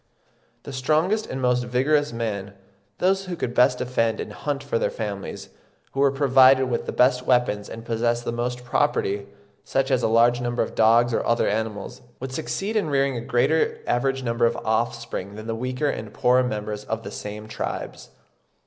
The 0.63 0.73
strongest 0.73 1.27
and 1.27 1.39
most 1.39 1.63
vigorous 1.63 2.11
men—those 2.11 3.25
who 3.25 3.35
could 3.35 3.53
best 3.53 3.77
defend 3.77 4.19
and 4.19 4.33
hunt 4.33 4.63
for 4.63 4.79
their 4.79 4.89
families, 4.89 5.49
who 5.91 5.99
were 5.99 6.09
provided 6.09 6.71
with 6.71 6.87
the 6.87 6.91
best 6.91 7.27
weapons 7.27 7.69
and 7.69 7.85
possessed 7.85 8.25
the 8.25 8.31
most 8.31 8.65
property, 8.65 9.27
such 9.63 9.91
as 9.91 10.01
a 10.01 10.07
large 10.07 10.41
number 10.41 10.63
of 10.63 10.73
dogs 10.73 11.13
or 11.13 11.23
other 11.23 11.47
animals,—would 11.47 12.31
succeed 12.31 12.75
in 12.75 12.89
rearing 12.89 13.15
a 13.15 13.21
greater 13.21 13.77
average 13.85 14.23
number 14.23 14.47
of 14.47 14.57
offspring 14.65 15.35
than 15.35 15.45
the 15.45 15.53
weaker 15.53 15.87
and 15.87 16.15
poorer 16.15 16.41
members 16.41 16.83
of 16.85 17.03
the 17.03 17.11
same 17.11 17.47
tribes. 17.47 18.09